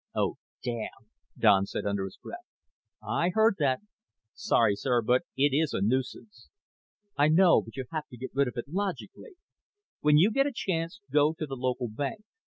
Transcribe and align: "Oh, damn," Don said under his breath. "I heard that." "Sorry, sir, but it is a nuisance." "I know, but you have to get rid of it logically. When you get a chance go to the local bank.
"Oh, 0.15 0.37
damn," 0.63 1.05
Don 1.37 1.67
said 1.67 1.85
under 1.85 2.05
his 2.05 2.17
breath. 2.17 2.47
"I 3.07 3.29
heard 3.35 3.57
that." 3.59 3.81
"Sorry, 4.33 4.75
sir, 4.75 5.03
but 5.03 5.25
it 5.37 5.55
is 5.55 5.73
a 5.75 5.79
nuisance." 5.81 6.49
"I 7.17 7.27
know, 7.27 7.61
but 7.61 7.77
you 7.77 7.85
have 7.91 8.07
to 8.07 8.17
get 8.17 8.31
rid 8.33 8.47
of 8.47 8.57
it 8.57 8.65
logically. 8.67 9.35
When 9.99 10.17
you 10.17 10.31
get 10.31 10.47
a 10.47 10.51
chance 10.51 11.01
go 11.11 11.33
to 11.33 11.45
the 11.45 11.55
local 11.55 11.87
bank. 11.87 12.23